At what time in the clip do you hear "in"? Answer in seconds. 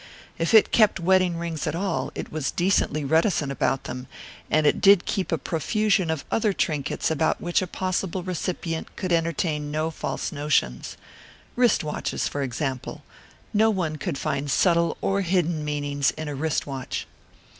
16.17-16.27